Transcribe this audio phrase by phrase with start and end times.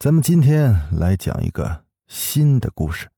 [0.00, 3.08] 咱们今天来讲一个新的故事。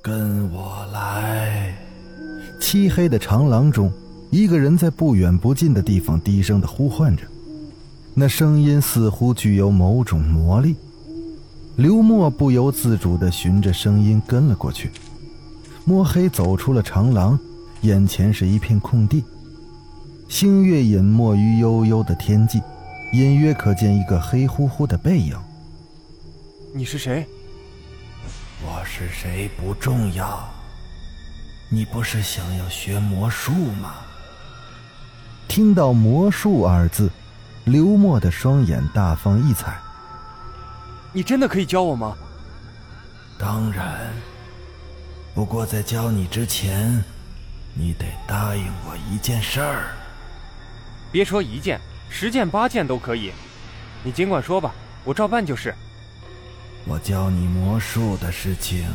[0.00, 1.76] 跟我来！
[2.60, 3.92] 漆黑的长廊中，
[4.30, 7.24] 一个人在不远不近的地方低声的呼唤着，
[8.14, 10.76] 那声音似乎具有某种魔力。
[11.74, 14.88] 刘默不由自主的循着声音跟了过去。
[15.84, 17.36] 摸黑走出了长廊，
[17.80, 19.24] 眼前是一片空地，
[20.28, 22.62] 星月隐没于悠悠的天际。
[23.12, 25.38] 隐约可见一个黑乎乎的背影。
[26.74, 27.26] 你是谁？
[28.62, 30.46] 我是谁不重要。
[31.70, 33.94] 你不是想要学魔术吗？
[35.48, 37.10] 听到“魔术”二字，
[37.64, 39.78] 刘默的双眼大放异彩。
[41.10, 42.14] 你真的可以教我吗？
[43.38, 44.12] 当然。
[45.34, 47.02] 不过在教你之前，
[47.72, 49.94] 你得答应我一件事儿。
[51.10, 51.80] 别说一件。
[52.10, 53.32] 十件八件都可以，
[54.02, 55.74] 你尽管说吧，我照办就是。
[56.84, 58.88] 我教你魔术的事情，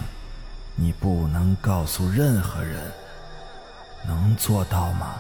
[0.76, 2.92] 你不能告诉任何人，
[4.08, 5.16] 能做到吗？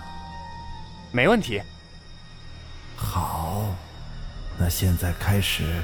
[1.11, 1.61] 没问题。
[2.95, 3.65] 好，
[4.57, 5.83] 那现在开始，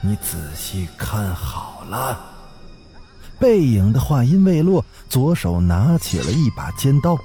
[0.00, 2.18] 你仔细看好了。
[3.38, 7.18] 背影的话音未落，左手拿起了一把尖刀，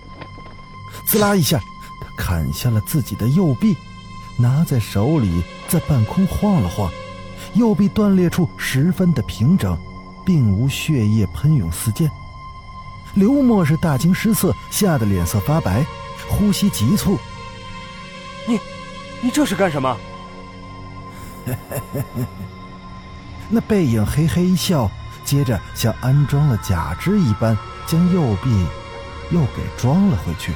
[1.07, 1.59] 滋啦一下，
[2.01, 3.75] 他砍下了自己的右臂。
[4.37, 6.89] 拿在手里，在半空晃了晃，
[7.53, 9.77] 右臂断裂处十分的平整，
[10.25, 12.09] 并无血液喷涌四溅。
[13.15, 15.85] 刘默是大惊失色，吓得脸色发白，
[16.29, 17.17] 呼吸急促。
[18.47, 18.59] 你，
[19.21, 19.97] 你这是干什么？
[23.49, 24.89] 那背影嘿嘿一笑，
[25.25, 28.65] 接着像安装了假肢一般，将右臂
[29.31, 30.53] 又给装了回去。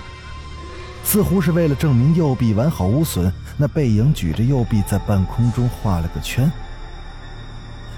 [1.03, 6.51] 似乎是为了证明右臂完好无损，那背影举着右臂在半空中画了个圈。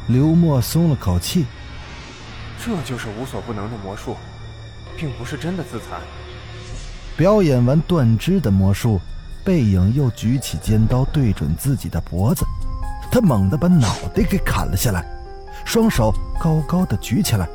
[0.07, 1.45] 刘默松了口气，
[2.61, 4.17] 这就是无所不能的魔术，
[4.97, 6.01] 并不是真的自残。
[7.15, 8.99] 表演完断肢的魔术，
[9.45, 12.45] 背影又举起尖刀对准自己的脖子，
[13.09, 15.05] 他猛地把脑袋给砍了下来，
[15.63, 17.47] 双手高高的举起来。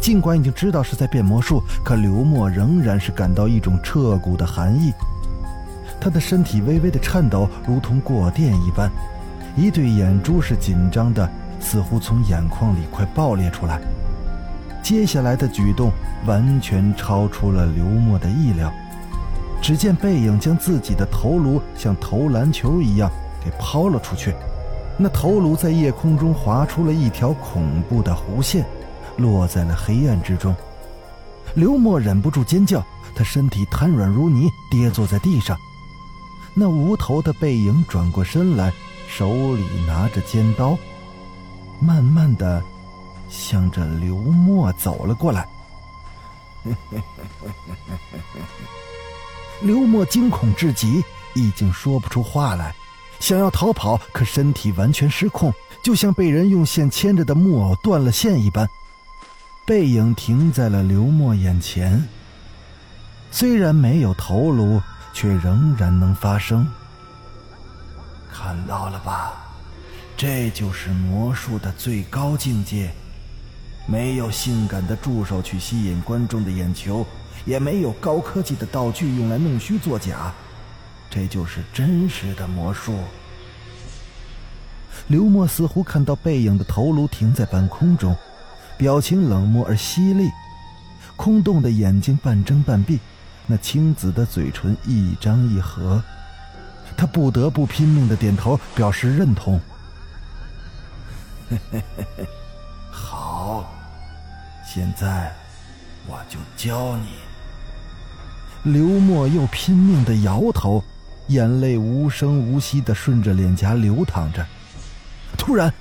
[0.00, 4.92] 尽管已经知道是在变魔术，可刘默仍然是感到一种彻骨的寒意。
[6.06, 8.88] 他的身体微微的颤抖，如同过电一般，
[9.56, 11.28] 一对眼珠是紧张的，
[11.58, 13.80] 似乎从眼眶里快爆裂出来。
[14.84, 15.90] 接下来的举动
[16.24, 18.72] 完全超出了刘默的意料。
[19.60, 23.10] 只见背影将自己的头颅像投篮球一样
[23.44, 24.32] 给抛了出去，
[24.96, 28.64] 那头颅在夜空中划出了一条恐怖的弧线。
[29.16, 30.54] 落在了黑暗之中，
[31.54, 32.80] 刘默忍不住尖叫，
[33.16, 35.58] 他身体瘫软如泥，跌坐在地上。
[36.58, 38.72] 那无头的背影转过身来，
[39.06, 40.74] 手里拿着尖刀，
[41.78, 42.62] 慢慢的
[43.28, 45.46] 向着刘默走了过来。
[49.60, 52.74] 刘默惊恐至极，已经说不出话来，
[53.20, 55.52] 想要逃跑，可身体完全失控，
[55.82, 58.66] 就像被人用线牵着的木偶断了线一般。
[59.66, 62.02] 背影停在了刘默眼前，
[63.30, 64.80] 虽然没有头颅，
[65.16, 66.68] 却仍然能发声。
[68.30, 69.32] 看到了吧，
[70.14, 72.92] 这就是魔术的最高境界。
[73.86, 77.06] 没有性感的助手去吸引观众的眼球，
[77.46, 80.30] 也没有高科技的道具用来弄虚作假，
[81.08, 82.98] 这就是真实的魔术。
[85.06, 88.14] 刘默似乎看到背影的头颅停在半空中。
[88.76, 90.28] 表情冷漠而犀利，
[91.16, 92.98] 空洞的眼睛半睁半闭，
[93.46, 96.02] 那青紫的嘴唇一张一合，
[96.96, 99.60] 他不得不拼命的点头表示认同。
[102.90, 103.72] 好，
[104.66, 105.32] 现在
[106.06, 107.06] 我就教你。
[108.64, 110.82] 刘默又拼命的摇头，
[111.28, 114.44] 眼泪无声无息的顺着脸颊流淌着。
[115.38, 115.72] 突然。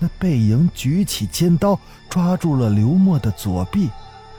[0.00, 1.78] 那背影举起尖刀，
[2.10, 3.88] 抓住了刘默的左臂，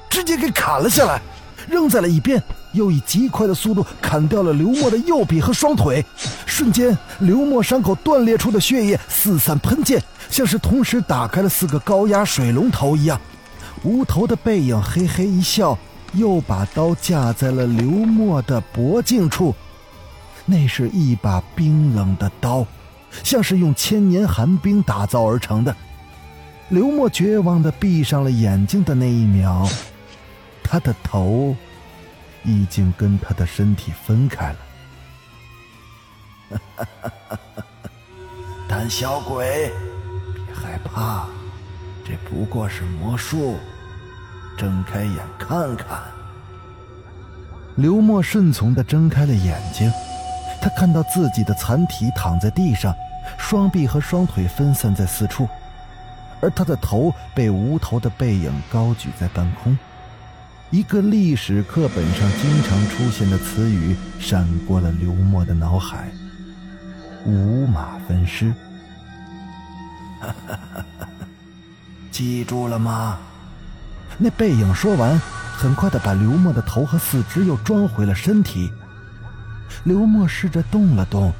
[0.10, 1.22] 直接给砍了下来，
[1.68, 2.44] 扔在了一边。
[2.74, 6.06] 又以极快的速度砍掉了刘默的右臂和双腿。
[6.46, 13.20] 瞬间，刘默伤口断裂出的血液四散喷溅，像是同时打开了四个高压水龙头一样。
[13.84, 15.78] 无头的背影嘿嘿一笑，
[16.14, 19.54] 又把刀架在了刘默的脖颈处。
[20.46, 22.66] 那是一把冰冷的刀，
[23.24, 25.76] 像是用千年寒冰打造而成的。
[26.70, 29.70] 刘默绝望的闭上了眼睛的那一秒，
[30.64, 31.56] 他的头
[32.44, 34.58] 已经跟他的身体分开了。
[38.68, 39.72] 胆小鬼，
[40.34, 41.26] 别害怕，
[42.06, 43.58] 这不过是魔术。
[44.58, 46.02] 睁开眼看看。
[47.76, 49.92] 刘默顺从的睁开了眼睛，
[50.62, 52.92] 他看到自己的残体躺在地上，
[53.38, 55.48] 双臂和双腿分散在四处，
[56.42, 59.78] 而他的头被无头的背影高举在半空。
[60.70, 66.12] 一个历史课本上经常出现的词语闪过了刘默的脑海。
[67.26, 68.54] 五马分尸，
[72.12, 73.18] 记住了吗？
[74.18, 75.18] 那背影说完，
[75.56, 78.70] 很快的把刘默的头和四肢又装回了身体。
[79.86, 81.34] 刘默试着动了动，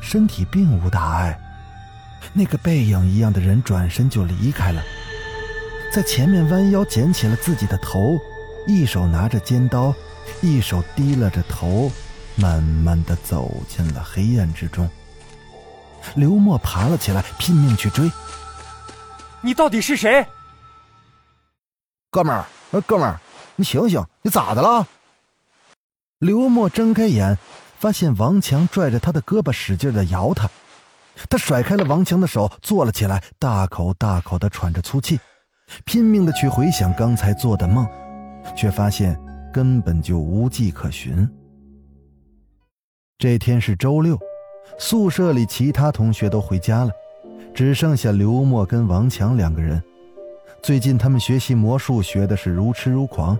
[0.00, 1.38] 身体并无大碍。
[2.32, 4.82] 那个背影一样的人转身就离开了，
[5.96, 8.18] 在前面弯腰捡起了自己的头，
[8.66, 9.94] 一手拿着尖刀，
[10.42, 11.90] 一手低了着头。
[12.34, 14.86] 慢慢的走进了黑暗之中。
[16.14, 18.12] 刘默爬了起来，拼命去追。
[19.40, 20.26] 你到底是谁？
[22.10, 22.44] 哥们儿，
[22.82, 23.18] 哥们儿，
[23.54, 24.86] 你醒醒，你咋的了？
[26.18, 27.38] 刘默睁开眼，
[27.78, 30.50] 发现王强拽着他的胳膊，使劲的摇他。
[31.30, 35.18] 他甩开了王强的手，坐了起来，大口大口的喘着粗气，
[35.84, 37.86] 拼命的去回想刚才做的梦，
[38.56, 39.18] 却发现
[39.52, 41.28] 根本就无迹可寻。
[43.18, 44.18] 这天是周六，
[44.78, 46.90] 宿舍里其他同学都回家了，
[47.54, 49.82] 只剩下刘默跟王强两个人。
[50.62, 53.38] 最近他们学习魔术学的是如痴如狂。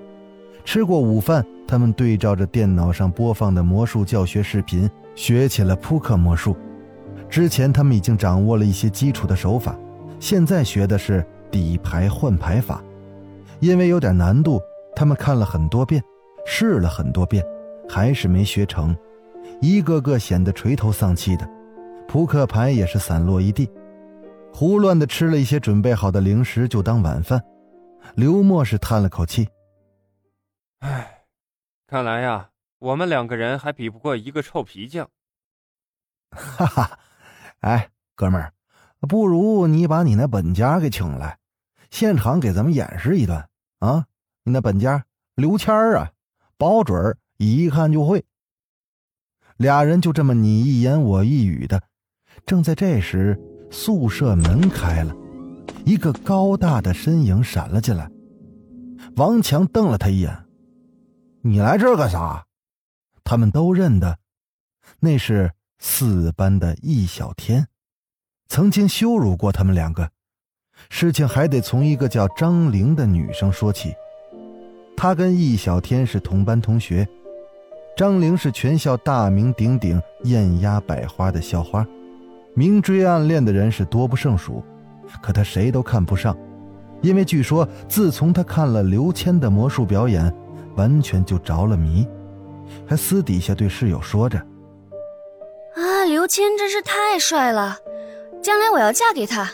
[0.64, 6.56] 吃过午饭，他们对照着电脑上播放的魔术教学视频，学起了扑克魔术。
[7.28, 9.78] 之前他们已经掌握了一些基础的手法，
[10.18, 11.24] 现在学的是
[11.56, 12.82] 底牌换牌法。
[13.60, 14.60] 因为有点难度，
[14.94, 16.02] 他们看了很多遍，
[16.44, 17.42] 试了很多遍，
[17.88, 18.94] 还是没学成。
[19.62, 21.48] 一个个显得垂头丧气的，
[22.06, 23.70] 扑克牌也是散落一地，
[24.52, 27.42] 胡乱的吃了一些准备好的零食就当晚饭。
[28.14, 29.48] 刘默是叹了口气
[30.80, 31.24] ：“唉，
[31.86, 35.08] 看来呀，我们两个人还比不过一个臭皮匠。”
[36.30, 36.98] 哈哈，
[37.60, 38.52] 哎，哥们儿，
[39.08, 41.38] 不如你把你那本家给请来，
[41.98, 43.48] 现场给咱们演示一段
[43.78, 44.04] 啊！
[44.44, 46.12] 你那本家刘谦儿啊，
[46.58, 48.22] 保准儿一看就会。
[49.56, 51.82] 俩人就这么你一言我一语的，
[52.44, 53.40] 正在这时，
[53.70, 55.16] 宿舍门开了，
[55.86, 58.10] 一个高大的身影闪了进来。
[59.16, 60.44] 王强瞪了他一眼
[61.40, 62.44] ：“你来这儿干啥？”
[63.24, 64.18] 他们都认得，
[65.00, 67.68] 那是四班的易小天，
[68.48, 70.10] 曾经羞辱过他们两个。
[70.88, 73.94] 事情还得从一个叫张玲的女生说起，
[74.96, 77.06] 她跟易小天是同班同学。
[77.96, 81.86] 张玲是全校大名鼎鼎、艳压百花的校花，
[82.54, 84.62] 明追暗恋的人是多不胜数，
[85.22, 86.36] 可她谁都看不上，
[87.00, 90.30] 因为据说自从她看了刘谦的魔术表演，
[90.76, 92.06] 完全就着了迷，
[92.86, 94.38] 还私底下对室友说着
[95.74, 97.78] ：“啊，刘谦真是太帅了，
[98.42, 99.50] 将来我要嫁给他。”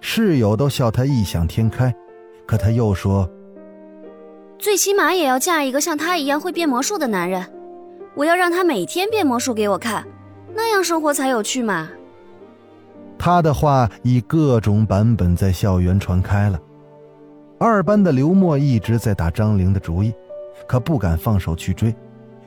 [0.00, 1.94] 室友都笑他异想天开，
[2.46, 3.28] 可他又说。
[4.58, 7.44] 最起码也要嫁一个像他一样会变魔术的男人，
[8.14, 10.04] 我要让他每天变魔术给我看，
[10.54, 11.88] 那样生活才有趣嘛。
[13.18, 16.58] 他的话以各种版本在校园传开了。
[17.58, 20.14] 二班的刘墨一直在打张玲的主意，
[20.68, 21.94] 可不敢放手去追，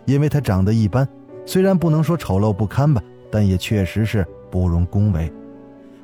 [0.05, 1.07] 因为他长得一般，
[1.45, 5.31] 虽然不能说丑陋不堪吧，但也确实是不容恭维。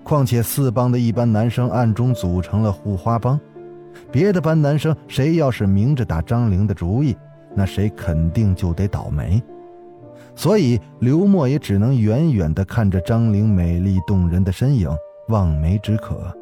[0.08, 3.38] 况且四帮的一班男生暗中组成了护花帮。
[4.10, 7.14] 别的班男生谁要是明着打张玲的主意，
[7.54, 9.44] 那谁肯定就得倒霉。
[10.34, 14.90] 所以刘默也只能远远地看着张玲美丽动人的身影，
[15.28, 16.34] 望梅止渴。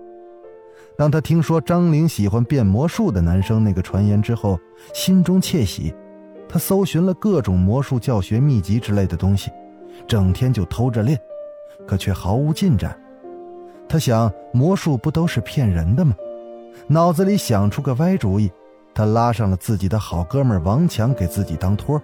[0.96, 4.60] 当他听说张玲喜欢变魔术的男生那个传言之后，
[4.94, 5.92] 心中窃喜。
[6.48, 9.50] 他搜寻了各种魔术教学秘籍之类的东西，
[10.08, 11.20] 整天就偷着练，
[11.88, 12.96] 可却毫无进展。
[13.88, 16.16] 他想，魔术不都是骗人的吗？
[16.88, 18.52] 脑子里想出个歪主意，
[18.94, 22.02] 他拉上了自己的好哥们王强给自己当托，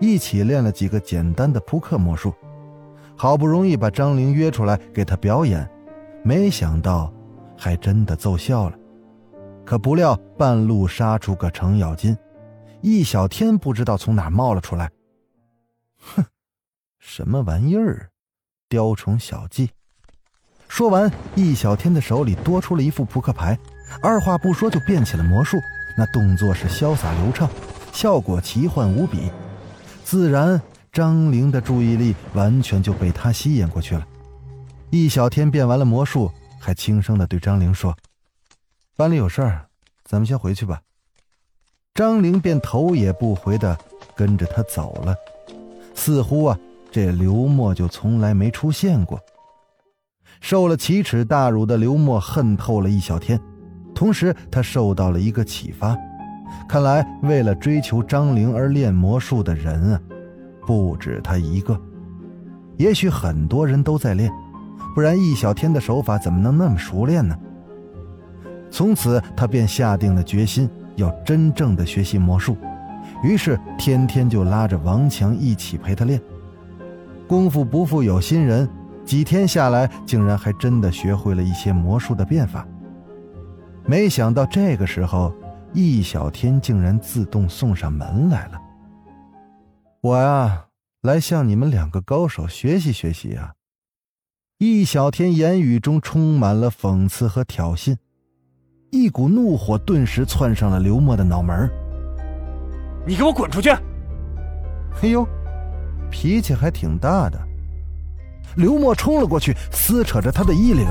[0.00, 2.32] 一起练了几个简单的扑克魔术。
[3.16, 5.68] 好不容易把张玲约出来给他表演，
[6.22, 7.12] 没想到
[7.56, 8.76] 还真的奏效了。
[9.64, 12.16] 可不料半路杀出个程咬金，
[12.80, 14.90] 易小天不知道从哪冒了出来。
[15.98, 16.24] 哼，
[16.98, 18.10] 什么玩意儿？
[18.68, 19.70] 雕虫小技！
[20.68, 23.58] 说完，易小天的手里多出了一副扑克牌，
[24.00, 25.58] 二话不说就变起了魔术。
[25.96, 27.50] 那动作是潇洒流畅，
[27.92, 29.32] 效果奇幻无比，
[30.04, 30.60] 自然
[30.92, 34.06] 张玲的注意力完全就被他吸引过去了。
[34.90, 37.96] 易小天变完了魔术，还轻声的对张玲说
[38.96, 39.66] ：“班里有事儿，
[40.04, 40.80] 咱们先回去吧。”
[41.92, 43.76] 张玲便头也不回的
[44.14, 45.16] 跟着他走了，
[45.96, 46.56] 似乎啊，
[46.92, 49.20] 这刘默就从来没出现过。
[50.40, 53.40] 受了奇耻大辱的刘默恨透了易小天。
[53.94, 55.96] 同时，他受到了一个启发，
[56.68, 60.00] 看来为了追求张玲而练魔术的人啊，
[60.66, 61.80] 不止他一个，
[62.76, 64.30] 也许很多人都在练，
[64.94, 67.36] 不然易小天的手法怎么能那么熟练呢？
[68.70, 72.56] 从此，他便下定了决心，要真正的学习魔术，
[73.24, 76.20] 于是天天就拉着王强一起陪他练。
[77.26, 78.68] 功夫不负有心人，
[79.08, 82.68] 几天下来，竟然还真的学会了一些魔术的变法。
[83.86, 85.32] 没想到这个时候，
[85.72, 88.60] 易小天竟然自动送上门来了。
[90.02, 90.66] 我呀，
[91.00, 93.54] 来向你们两个高手学习学习呀！
[94.58, 97.96] 易小天言语中充满了讽刺和挑衅，
[98.90, 101.66] 一股怒火顿时窜上了刘默的脑门
[103.06, 103.70] 你给我滚出去！
[104.92, 105.26] 嘿呦，
[106.10, 107.47] 脾气还挺大的。
[108.56, 110.86] 刘默冲了过去，撕扯着他的衣领：“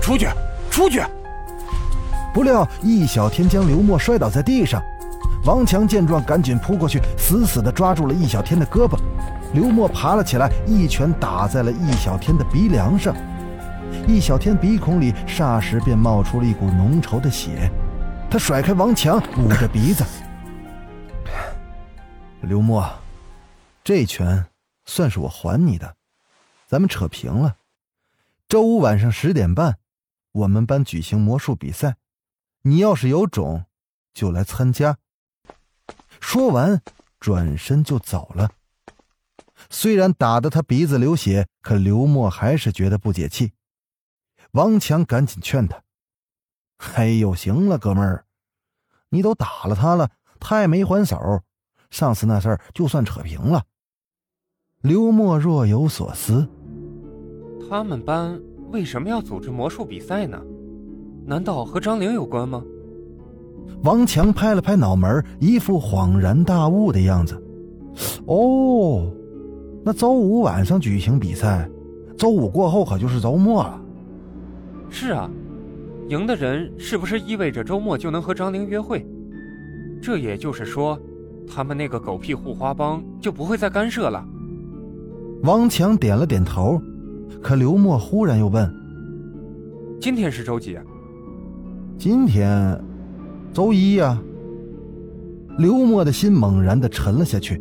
[0.00, 0.28] 出去，
[0.70, 1.02] 出去！”
[2.32, 4.82] 不料易小天将刘默摔倒在地上，
[5.44, 8.98] 王强见状赶紧扑过去，死死地抓住了易小天的胳膊。
[9.52, 13.14] 刘默爬了起来，一拳打在了易小天的鼻梁上，
[14.08, 17.70] 易小天鼻孔里霎时便冒出了一股浓稠的血。
[18.30, 20.02] 他甩开王强，捂着鼻子
[22.40, 22.90] ：“刘默，
[23.84, 24.42] 这拳
[24.86, 25.94] 算是我还你的，
[26.72, 27.58] 咱们扯平了。
[28.48, 29.78] 周五晚上十点半，
[30.32, 31.98] 我们班举行魔术比赛。”
[32.64, 33.66] 你要是有种，
[34.14, 34.96] 就来参加。
[36.18, 36.80] 说完，
[37.20, 38.52] 转身就走了。
[39.68, 43.52] 虽然打得他鼻子流血，可刘默还是觉得不解气。
[44.52, 45.82] 王强赶紧劝他
[46.96, 48.24] ：“哎呦，行了，哥们儿，
[49.10, 50.10] 你都打了他了，
[50.40, 51.42] 他也没还手，
[51.90, 53.66] 上次那事儿就算扯平了。”
[54.80, 56.48] 刘默若有所思
[57.68, 58.40] ：“他们班
[58.70, 60.40] 为什么要组织魔术比赛呢？”
[61.24, 62.62] 难道和张玲有关吗？
[63.84, 67.40] 王强拍了拍脑门，一副恍然大悟的样子。
[68.26, 69.10] 哦，
[69.84, 71.68] 那周五晚上举行比赛，
[72.16, 73.80] 周五过后可就是周末了。
[74.88, 75.30] 是啊，
[76.08, 79.06] 赢的人是不是意味着周末就能和张玲约会？
[80.02, 80.98] 这也就是说，
[81.46, 84.24] 他们那个狗屁护花帮就不会再干涉了。
[85.44, 86.80] 王强点了点头，
[87.42, 88.72] 可刘默忽然又问
[90.00, 90.78] ：“今天是周几？”
[91.98, 92.82] 今天，
[93.52, 94.20] 周一呀。
[95.58, 97.60] 刘默的心猛然的沉了下去，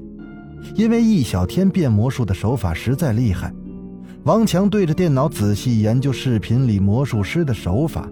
[0.75, 3.53] 因为易小天变魔术的手法实在厉害。
[4.23, 8.09] 王强对着电脑仔细研究视频里魔术师的手法，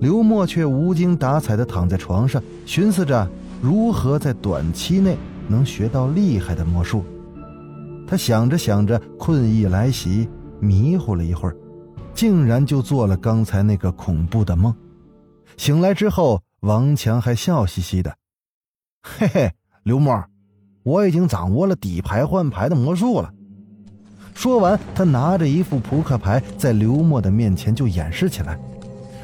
[0.00, 3.26] 刘默却无精打采的躺在床上，寻思着
[3.62, 5.16] 如何在短期内
[5.48, 7.02] 能学到厉害的魔术。
[8.06, 10.28] 他想着想着，困意来袭，
[10.62, 11.56] 迷糊了一会儿，
[12.14, 14.72] 竟然就做了刚才那个恐怖的梦。
[15.56, 18.14] 醒来之后，王强还笑嘻嘻的
[19.02, 19.52] ：“嘿嘿，
[19.82, 20.24] 刘默，
[20.84, 23.34] 我已经掌握了底牌换牌的魔术了。”
[24.34, 28.56] 说完，他拿着一副扑克牌在刘默的面前就演示起来，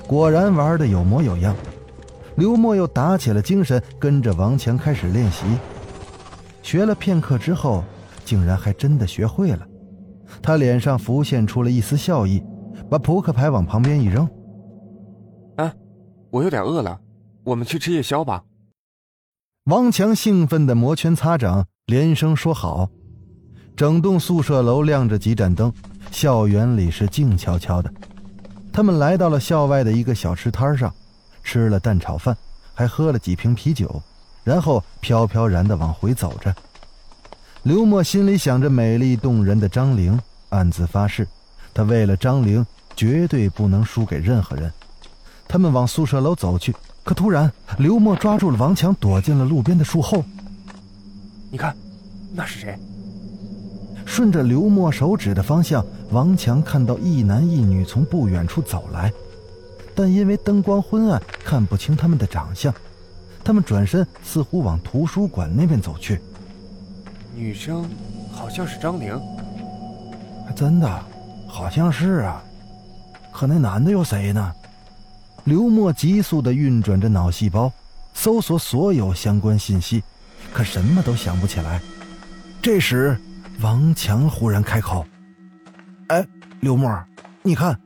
[0.08, 1.54] 果然玩的有模有样。
[2.34, 5.46] 刘默又打起了精神，跟着王强开始练习。
[6.64, 7.84] 学了片刻之后，
[8.24, 9.67] 竟然还真的学会了。
[10.42, 12.42] 他脸上浮现出了一丝笑意，
[12.90, 14.28] 把扑克牌往旁边一扔。
[16.30, 17.00] 我有点饿了，
[17.42, 18.44] 我们去吃夜宵吧。
[19.64, 22.90] 王强兴奋的摩拳擦掌，连声说好。
[23.74, 25.72] 整栋宿舍楼亮着几盏灯，
[26.10, 27.90] 校园里是静悄悄的。
[28.70, 30.92] 他们来到了校外的一个小吃摊上，
[31.42, 32.36] 吃了蛋炒饭，
[32.74, 34.02] 还喝了几瓶啤酒，
[34.44, 36.54] 然后飘飘然的往回走着。
[37.68, 41.28] 刘默心里想着美丽动人的张玲，暗自发誓，
[41.74, 42.64] 他为了张玲
[42.96, 44.72] 绝对不能输给任何人。
[45.46, 50.24] 他们往宿舍楼走去，可突然，刘默抓住了王强，躲进了路边的树后。
[51.50, 51.76] 你看，
[52.32, 52.78] 那是谁？
[54.06, 59.12] 顺着刘默手指的方向，王强看到一男一女从不远处走来，
[59.94, 62.74] 但因为灯光昏暗，看不清他们的长相。
[63.44, 66.18] 他们转身，似乎往图书馆那边走去。
[67.38, 67.88] 女生
[68.32, 69.16] 好像是张玲，
[70.56, 71.04] 真的，
[71.46, 72.42] 好像是啊。
[73.32, 74.52] 可那男的又谁呢？
[75.44, 77.72] 刘默急速地运转着脑细胞，
[78.12, 80.02] 搜索所有相关信息，
[80.52, 81.80] 可什么都想不起来。
[82.60, 83.16] 这时，
[83.60, 85.06] 王强忽然开口
[86.10, 86.26] ：“哎，
[86.58, 86.92] 刘默，
[87.44, 87.78] 你看，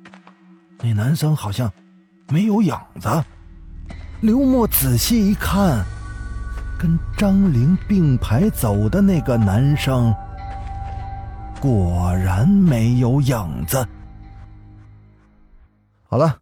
[0.79, 1.71] 那男生好像
[2.29, 3.09] 没有影子。”
[4.23, 5.85] 刘默仔细一看，
[6.83, 10.13] 跟张玲并排走的那个男生，
[11.61, 13.87] 果然没有影子。
[16.03, 16.41] 好了。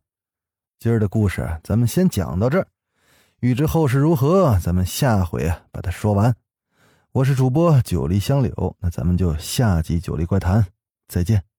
[0.79, 2.67] 今儿的故事咱们先讲到这儿，
[3.41, 6.35] 欲知后事如何，咱们下回啊把它说完。
[7.13, 10.63] 我是主播九黎香柳，那咱们就下集《九黎怪谈》
[11.07, 11.50] 再见。